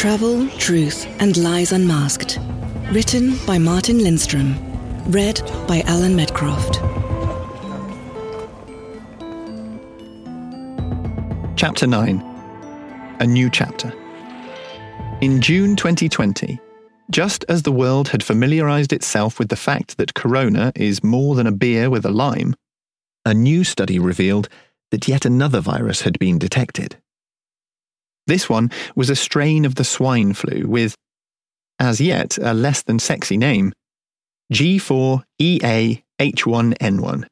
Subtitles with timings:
[0.00, 2.38] Travel, Truth, and Lies Unmasked.
[2.90, 4.56] Written by Martin Lindstrom.
[5.12, 6.76] Read by Alan Medcroft.
[11.54, 12.18] Chapter 9
[13.20, 13.92] A New Chapter.
[15.20, 16.58] In June 2020,
[17.10, 21.46] just as the world had familiarized itself with the fact that Corona is more than
[21.46, 22.54] a beer with a lime,
[23.26, 24.48] a new study revealed
[24.92, 26.96] that yet another virus had been detected.
[28.30, 30.94] This one was a strain of the swine flu with,
[31.80, 33.72] as yet, a less than sexy name
[34.54, 37.26] G4EA H1N1.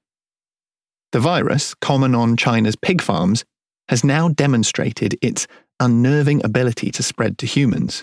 [1.12, 3.44] The virus, common on China's pig farms,
[3.88, 5.46] has now demonstrated its
[5.78, 8.02] unnerving ability to spread to humans.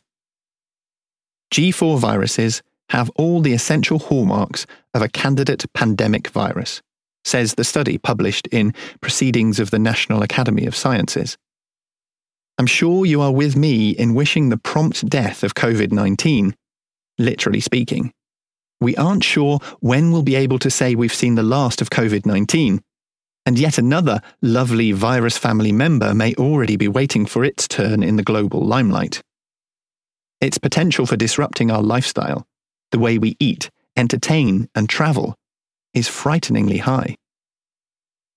[1.53, 6.81] G4 viruses have all the essential hallmarks of a candidate pandemic virus,
[7.25, 11.38] says the study published in Proceedings of the National Academy of Sciences.
[12.58, 16.56] I'm sure you are with me in wishing the prompt death of COVID 19,
[17.17, 18.14] literally speaking.
[18.80, 22.25] We aren't sure when we'll be able to say we've seen the last of COVID
[22.25, 22.81] 19,
[23.45, 28.16] and yet another lovely virus family member may already be waiting for its turn in
[28.16, 29.22] the global limelight.
[30.40, 32.45] Its potential for disrupting our lifestyle,
[32.92, 35.36] the way we eat, entertain, and travel,
[35.94, 37.16] is frighteningly high.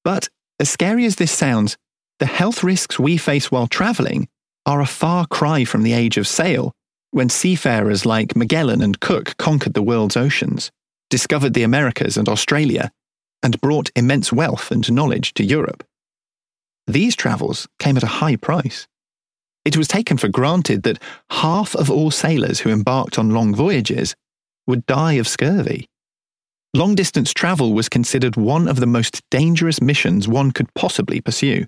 [0.03, 1.77] But, as scary as this sounds,
[2.19, 4.29] the health risks we face while travelling
[4.67, 6.73] are a far cry from the age of sail,
[7.11, 10.71] when seafarers like Magellan and Cook conquered the world's oceans,
[11.11, 12.91] discovered the Americas and Australia,
[13.43, 15.85] and brought immense wealth and knowledge to Europe.
[16.87, 18.87] These travels came at a high price.
[19.65, 24.15] It was taken for granted that half of all sailors who embarked on long voyages
[24.67, 25.89] would die of scurvy.
[26.75, 31.67] Long distance travel was considered one of the most dangerous missions one could possibly pursue.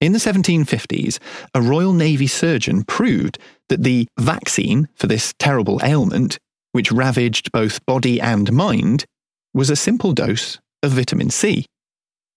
[0.00, 1.18] In the 1750s,
[1.54, 6.38] a Royal Navy surgeon proved that the vaccine for this terrible ailment,
[6.72, 9.04] which ravaged both body and mind,
[9.52, 11.66] was a simple dose of vitamin C.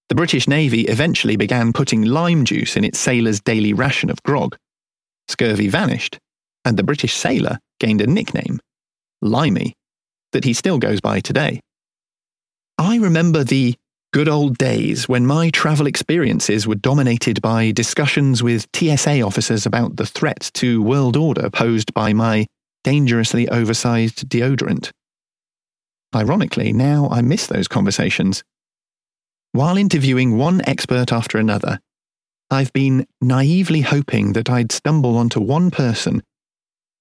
[0.09, 4.57] The British Navy eventually began putting lime juice in its sailors' daily ration of grog.
[5.29, 6.19] Scurvy vanished,
[6.65, 8.59] and the British sailor gained a nickname,
[9.21, 9.73] Limey,
[10.33, 11.61] that he still goes by today.
[12.77, 13.75] I remember the
[14.13, 19.95] good old days when my travel experiences were dominated by discussions with TSA officers about
[19.95, 22.45] the threat to world order posed by my
[22.83, 24.91] dangerously oversized deodorant.
[26.15, 28.43] Ironically, now I miss those conversations.
[29.51, 31.79] While interviewing one expert after another,
[32.51, 36.21] I've been naively hoping that I'd stumble onto one person,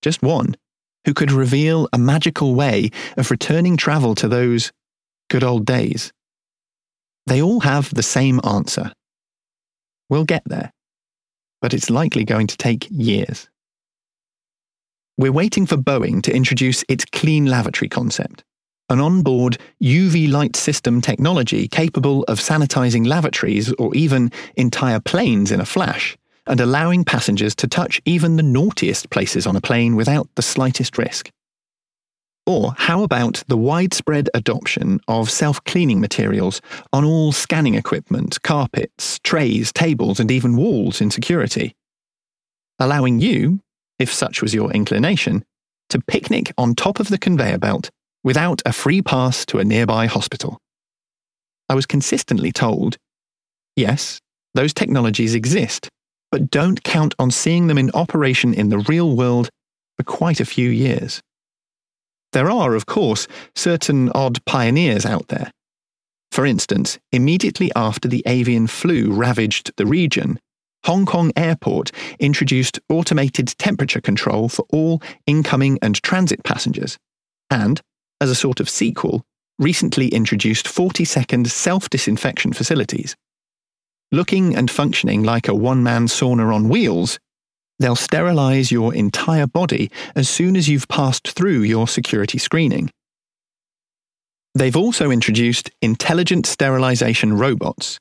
[0.00, 0.56] just one,
[1.04, 4.72] who could reveal a magical way of returning travel to those
[5.28, 6.10] good old days.
[7.26, 8.92] They all have the same answer.
[10.08, 10.72] We'll get there,
[11.60, 13.48] but it's likely going to take years.
[15.16, 18.44] We're waiting for Boeing to introduce its clean lavatory concept,
[18.88, 25.60] an onboard UV light system technology capable of sanitizing lavatories or even entire planes in
[25.60, 26.16] a flash,
[26.46, 30.98] and allowing passengers to touch even the naughtiest places on a plane without the slightest
[30.98, 31.30] risk.
[32.47, 36.60] Or how about the widespread adoption of self cleaning materials
[36.92, 41.75] on all scanning equipment, carpets, trays, tables, and even walls in security?
[42.78, 43.60] Allowing you,
[43.98, 45.44] if such was your inclination,
[45.91, 47.91] to picnic on top of the conveyor belt
[48.25, 50.58] without a free pass to a nearby hospital.
[51.69, 52.97] I was consistently told
[53.76, 54.20] yes,
[54.54, 55.88] those technologies exist,
[56.31, 59.48] but don't count on seeing them in operation in the real world
[59.97, 61.22] for quite a few years.
[62.32, 65.53] There are, of course, certain odd pioneers out there.
[66.31, 70.41] For instance, immediately after the avian flu ravaged the region,
[70.84, 76.98] Hong Kong Airport introduced automated temperature control for all incoming and transit passengers,
[77.50, 77.81] and,
[78.20, 79.22] as a sort of sequel,
[79.59, 83.14] recently introduced 40 second self disinfection facilities.
[84.11, 87.19] Looking and functioning like a one man sauna on wheels,
[87.78, 92.90] They'll sterilize your entire body as soon as you've passed through your security screening.
[94.54, 97.98] They've also introduced intelligent sterilization robots,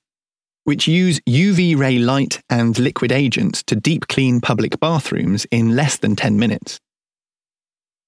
[0.66, 5.98] which use UV ray light and liquid agents to deep clean public bathrooms in less
[5.98, 6.80] than 10 minutes.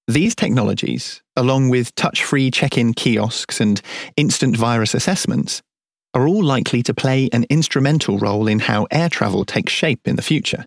[0.06, 3.80] These technologies, along with touch free check in kiosks and
[4.16, 5.62] instant virus assessments,
[6.12, 10.16] are all likely to play an instrumental role in how air travel takes shape in
[10.16, 10.64] the future.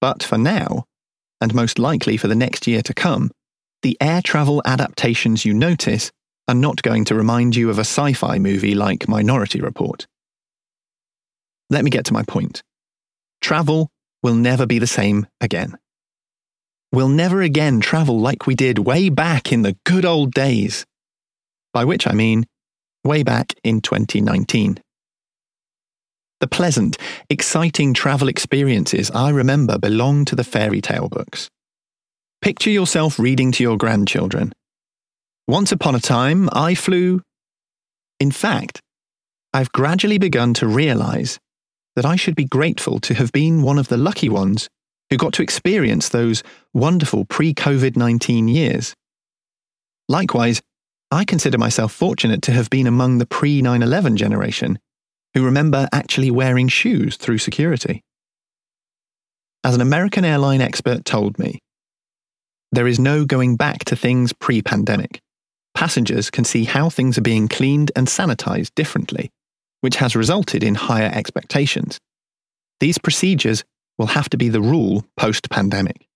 [0.00, 0.84] But for now,
[1.40, 3.30] and most likely for the next year to come,
[3.82, 6.10] the air travel adaptations you notice
[6.48, 10.06] are not going to remind you of a sci fi movie like Minority Report.
[11.70, 12.62] Let me get to my point.
[13.40, 13.90] Travel
[14.22, 15.76] will never be the same again.
[16.92, 20.86] we'll never again travel like we did way back in the good old days.
[21.74, 22.46] By which I mean
[23.04, 24.80] way back in 2019.
[26.40, 26.96] The pleasant,
[27.28, 31.50] exciting travel experiences I remember belong to the fairy tale books.
[32.40, 34.52] Picture yourself reading to your grandchildren.
[35.48, 37.22] Once upon a time, I flew.
[38.20, 38.80] In fact,
[39.52, 41.40] I've gradually begun to realize
[41.96, 44.68] that I should be grateful to have been one of the lucky ones
[45.10, 48.94] who got to experience those wonderful pre COVID 19 years.
[50.08, 50.62] Likewise,
[51.10, 54.78] I consider myself fortunate to have been among the pre 9 11 generation
[55.38, 58.02] who remember actually wearing shoes through security.
[59.62, 61.60] As an American airline expert told me,
[62.72, 65.20] there is no going back to things pre pandemic.
[65.76, 69.30] Passengers can see how things are being cleaned and sanitized differently,
[69.80, 72.00] which has resulted in higher expectations.
[72.80, 73.62] These procedures
[73.96, 76.08] will have to be the rule post pandemic.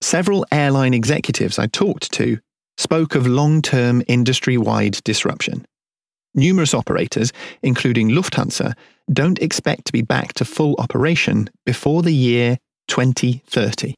[0.00, 2.40] Several airline executives I talked to
[2.76, 5.64] spoke of long term industry wide disruption.
[6.34, 7.32] Numerous operators,
[7.62, 8.74] including Lufthansa,
[9.12, 12.58] don't expect to be back to full operation before the year
[12.88, 13.94] 2030.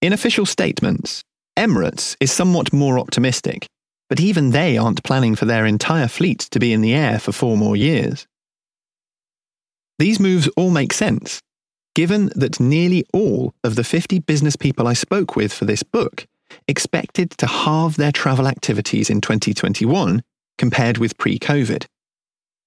[0.00, 1.22] In official statements,
[1.58, 3.66] Emirates is somewhat more optimistic,
[4.08, 7.32] but even they aren't planning for their entire fleet to be in the air for
[7.32, 8.26] four more years.
[9.98, 11.40] These moves all make sense,
[11.94, 16.26] given that nearly all of the 50 business people I spoke with for this book
[16.66, 20.22] expected to halve their travel activities in 2021
[20.62, 21.86] compared with pre COVID.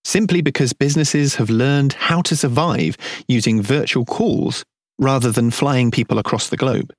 [0.03, 2.97] Simply because businesses have learned how to survive
[3.29, 4.65] using virtual calls
[4.99, 6.93] rather than flying people across the globe.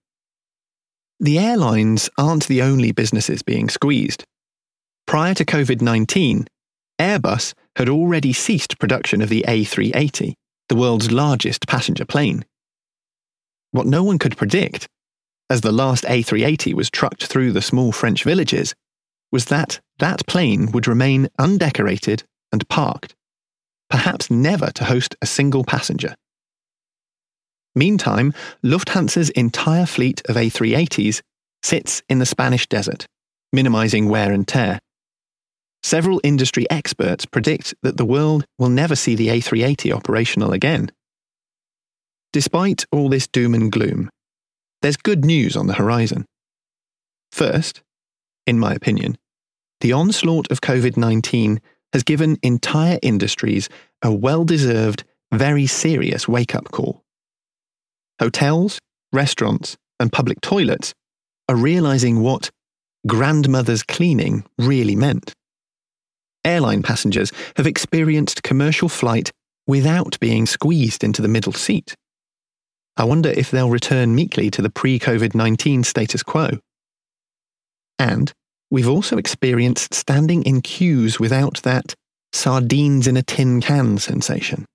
[1.20, 4.24] The airlines aren't the only businesses being squeezed.
[5.06, 6.46] Prior to COVID 19,
[6.98, 10.32] Airbus had already ceased production of the A380,
[10.70, 12.42] the world's largest passenger plane.
[13.70, 14.88] What no one could predict,
[15.50, 18.74] as the last A380 was trucked through the small French villages,
[19.32, 23.14] was that that plane would remain undecorated and parked,
[23.90, 26.14] perhaps never to host a single passenger.
[27.74, 28.32] Meantime,
[28.64, 31.20] Lufthansa's entire fleet of A380s
[31.62, 33.06] sits in the Spanish desert,
[33.52, 34.78] minimizing wear and tear.
[35.82, 40.90] Several industry experts predict that the world will never see the A380 operational again.
[42.32, 44.10] Despite all this doom and gloom,
[44.82, 46.26] there's good news on the horizon.
[47.30, 47.82] First,
[48.46, 49.18] in my opinion,
[49.80, 51.60] the onslaught of COVID 19
[51.92, 53.68] has given entire industries
[54.02, 57.02] a well deserved, very serious wake up call.
[58.18, 58.78] Hotels,
[59.12, 60.94] restaurants, and public toilets
[61.48, 62.50] are realizing what
[63.06, 65.32] grandmother's cleaning really meant.
[66.44, 69.30] Airline passengers have experienced commercial flight
[69.66, 71.94] without being squeezed into the middle seat.
[72.96, 76.58] I wonder if they'll return meekly to the pre COVID 19 status quo.
[77.98, 78.32] And
[78.70, 81.94] we've also experienced standing in queues without that
[82.32, 84.66] sardines in a tin can sensation.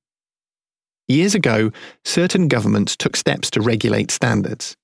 [1.08, 1.72] Years ago,
[2.06, 4.76] certain governments took steps to regulate standards.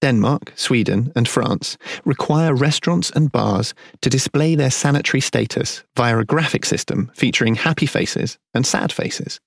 [0.00, 6.24] Denmark, Sweden, and France require restaurants and bars to display their sanitary status via a
[6.24, 9.40] graphic system featuring happy faces and sad faces.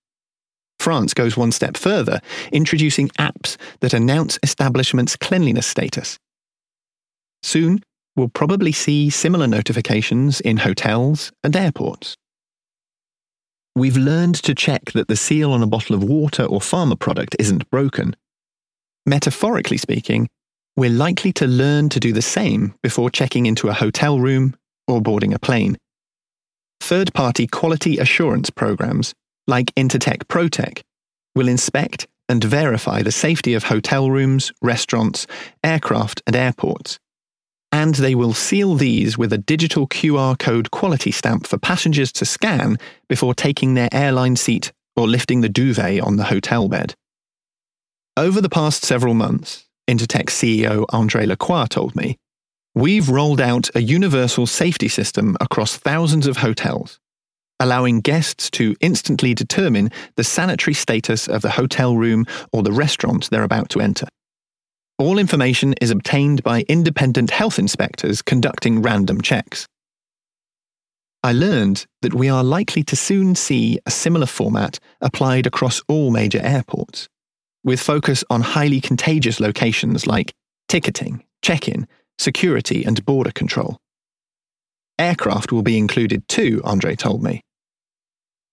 [0.79, 2.19] France goes one step further,
[2.51, 6.17] introducing apps that announce establishments' cleanliness status.
[7.43, 7.81] Soon,
[8.15, 12.15] we'll probably see similar notifications in hotels and airports.
[13.75, 17.35] We've learned to check that the seal on a bottle of water or pharma product
[17.39, 18.15] isn't broken.
[19.05, 20.27] Metaphorically speaking,
[20.75, 24.55] we're likely to learn to do the same before checking into a hotel room
[24.87, 25.77] or boarding a plane.
[26.81, 29.13] Third party quality assurance programs,
[29.47, 30.81] like Intertek Protek,
[31.33, 35.27] will inspect and verify the safety of hotel rooms, restaurants,
[35.63, 36.99] aircraft, and airports
[37.71, 42.25] and they will seal these with a digital QR code quality stamp for passengers to
[42.25, 46.95] scan before taking their airline seat or lifting the duvet on the hotel bed.
[48.17, 52.17] Over the past several months, Intertek CEO Andre Lacroix told me,
[52.75, 56.99] we've rolled out a universal safety system across thousands of hotels,
[57.59, 63.29] allowing guests to instantly determine the sanitary status of the hotel room or the restaurant
[63.29, 64.07] they're about to enter.
[65.01, 69.65] All information is obtained by independent health inspectors conducting random checks.
[71.23, 76.11] I learned that we are likely to soon see a similar format applied across all
[76.11, 77.09] major airports,
[77.63, 80.35] with focus on highly contagious locations like
[80.67, 81.87] ticketing, check in,
[82.19, 83.77] security, and border control.
[84.99, 87.41] Aircraft will be included too, Andre told me.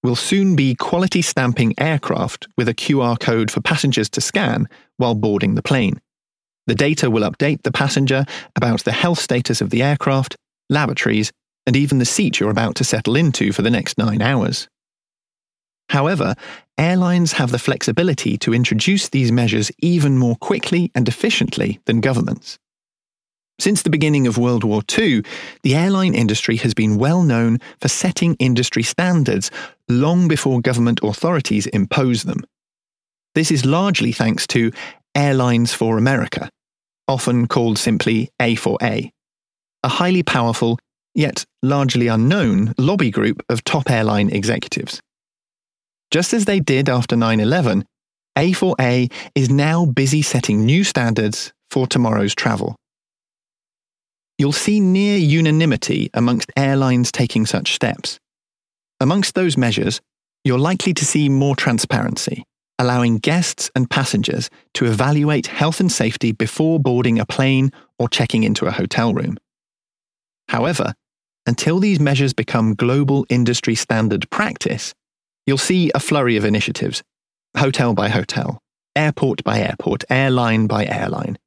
[0.03, 5.15] We'll soon be quality stamping aircraft with a QR code for passengers to scan while
[5.15, 6.01] boarding the plane
[6.69, 10.37] The data will update the passenger about the health status of the aircraft,
[10.69, 11.33] lavatories,
[11.67, 14.69] and even the seat you're about to settle into for the next nine hours.
[15.89, 16.35] However,
[16.77, 22.59] airlines have the flexibility to introduce these measures even more quickly and efficiently than governments.
[23.59, 25.25] Since the beginning of World War II,
[25.63, 29.51] the airline industry has been well known for setting industry standards
[29.89, 32.45] long before government authorities impose them.
[33.35, 34.71] This is largely thanks to
[35.15, 36.51] Airlines for America,
[37.09, 39.11] often called simply A4A,
[39.83, 40.79] a highly powerful,
[41.15, 45.01] yet largely unknown, lobby group of top airline executives.
[46.11, 47.85] Just as they did after 9 11,
[48.37, 52.77] A4A is now busy setting new standards for tomorrow's travel.
[54.39, 58.19] You'll see near unanimity amongst airlines taking such steps.
[59.01, 60.01] Amongst those measures,
[60.45, 62.45] you're likely to see more transparency,
[62.79, 68.45] allowing guests and passengers to evaluate health and safety before boarding a plane or checking
[68.45, 69.37] into a hotel room.
[70.49, 70.95] However,
[71.47, 74.95] until these measures become global industry standard practice,
[75.47, 77.03] you'll see a flurry of initiatives,
[77.57, 78.59] hotel by hotel,
[78.95, 81.39] airport by airport, airline by airline,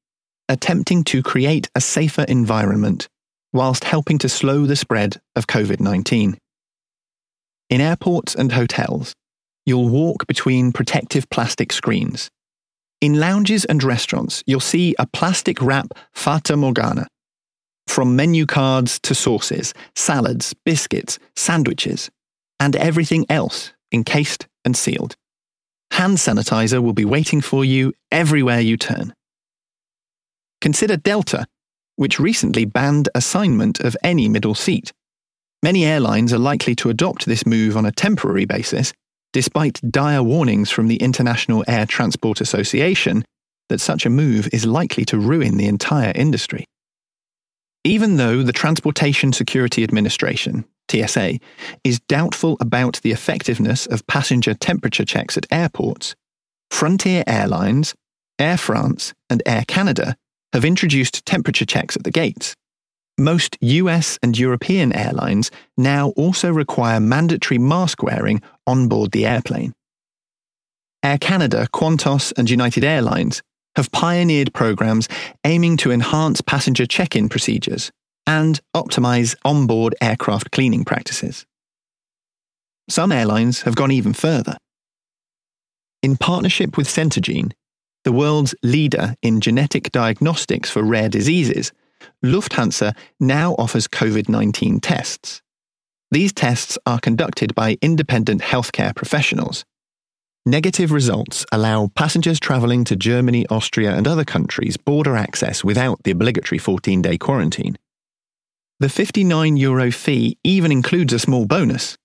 [0.50, 3.08] attempting to create a safer environment
[3.54, 6.38] whilst helping to slow the spread of COVID 19.
[7.70, 9.14] In airports and hotels,
[9.66, 12.30] you'll walk between protective plastic screens.
[13.00, 17.08] In lounges and restaurants, you'll see a plastic wrap Fata Morgana.
[17.88, 22.10] From menu cards to sauces, salads, biscuits, sandwiches,
[22.60, 25.16] and everything else encased and sealed.
[25.92, 29.14] Hand sanitizer will be waiting for you everywhere you turn.
[30.62, 31.48] Consider Delta,
[31.96, 34.94] which recently banned assignment of any middle seat.
[35.64, 38.94] Many airlines are likely to adopt this move on a temporary basis,
[39.34, 43.24] despite dire warnings from the International Air Transport Association
[43.70, 46.66] that such a move is likely to ruin the entire industry.
[47.84, 51.40] Even though the Transportation Security Administration, TSA,
[51.84, 56.16] is doubtful about the effectiveness of passenger temperature checks at airports,
[56.70, 57.96] Frontier Airlines,
[58.38, 60.16] Air France, and Air Canada
[60.54, 62.56] have introduced temperature checks at the gates.
[63.18, 69.74] Most US and European airlines now also require mandatory mask wearing on board the airplane.
[71.04, 73.42] Air Canada, Qantas, and United Airlines
[73.76, 75.08] have pioneered programs
[75.46, 77.92] aiming to enhance passenger check in procedures
[78.28, 81.46] and optimize onboard aircraft cleaning practices.
[82.90, 84.58] Some airlines have gone even further.
[86.04, 87.52] In partnership with Centogene,
[88.04, 91.72] the world's leader in genetic diagnostics for rare diseases,
[92.24, 95.42] Lufthansa now offers COVID 19 tests.
[96.12, 99.64] These tests are conducted by independent healthcare professionals.
[100.46, 106.12] Negative results allow passengers travelling to Germany, Austria, and other countries border access without the
[106.12, 107.78] obligatory 14 day quarantine.
[108.80, 111.96] The 59 euro fee even includes a small bonus.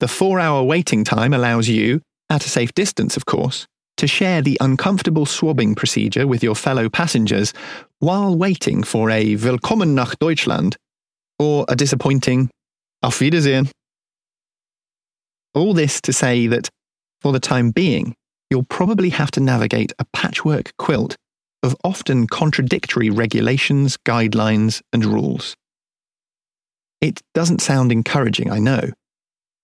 [0.00, 3.66] The four hour waiting time allows you, at a safe distance of course,
[4.00, 7.52] to share the uncomfortable swabbing procedure with your fellow passengers
[7.98, 10.74] while waiting for a Willkommen nach Deutschland
[11.38, 12.48] or a disappointing
[13.02, 13.68] Auf Wiedersehen.
[15.52, 16.70] All this to say that,
[17.20, 18.14] for the time being,
[18.48, 21.14] you'll probably have to navigate a patchwork quilt
[21.62, 25.54] of often contradictory regulations, guidelines, and rules.
[27.02, 28.92] It doesn't sound encouraging, I know,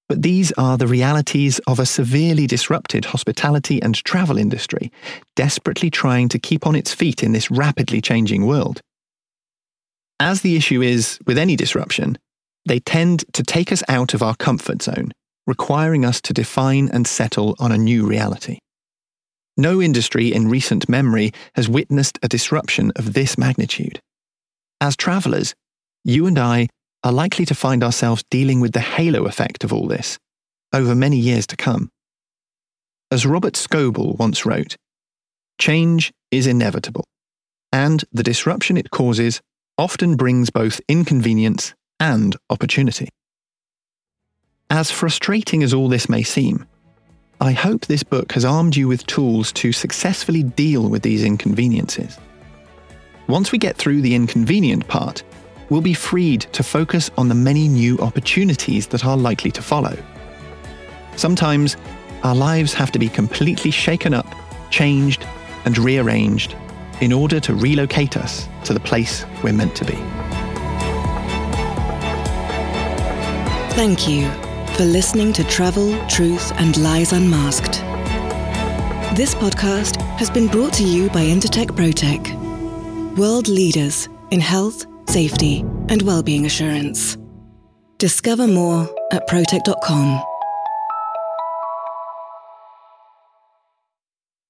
[0.08, 4.92] but these are the realities of a severely disrupted hospitality and travel industry,
[5.34, 8.80] desperately trying to keep on its feet in this rapidly changing world.
[10.20, 12.18] As the issue is with any disruption,
[12.66, 15.12] they tend to take us out of our comfort zone,
[15.46, 18.58] requiring us to define and settle on a new reality.
[19.56, 24.00] No industry in recent memory has witnessed a disruption of this magnitude.
[24.80, 25.54] As travellers,
[26.04, 26.68] you and I
[27.06, 30.18] are likely to find ourselves dealing with the halo effect of all this
[30.72, 31.88] over many years to come.
[33.12, 34.75] As Robert Scoble once wrote,
[35.56, 37.04] change is inevitable,
[37.70, 39.40] and the disruption it causes
[39.78, 43.08] often brings both inconvenience and opportunity.
[44.68, 46.66] As frustrating as all this may seem,
[47.40, 52.18] I hope this book has armed you with tools to successfully deal with these inconveniences.
[53.28, 55.22] Once we get through the inconvenient part,
[55.70, 59.96] we'll be freed to focus on the many new opportunities that are likely to follow.
[61.16, 61.76] Sometimes,
[62.23, 64.26] our lives have to be completely shaken up,
[64.70, 65.26] changed,
[65.64, 66.54] and rearranged
[67.00, 69.96] in order to relocate us to the place we're meant to be.
[73.75, 74.30] Thank you
[74.76, 77.82] for listening to Travel, Truth, and Lies Unmasked.
[79.16, 82.46] This podcast has been brought to you by Intertek Protek
[83.16, 87.16] world leaders in health, safety, and well-being assurance.
[87.98, 90.35] Discover more at protec.com.